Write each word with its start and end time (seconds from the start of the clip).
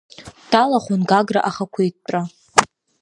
Далахәын 0.51 1.01
Гагра 1.09 1.41
ахақәиҭтәра. 1.49 2.21